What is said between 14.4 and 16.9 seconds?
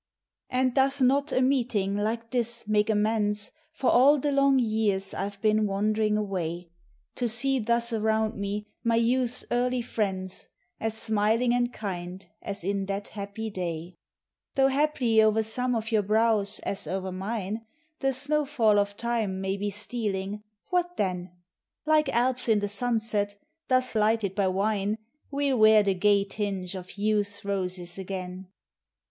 Digitized by Google FRIENDSHIP. 3G7 Though haply o'er some of your brows, as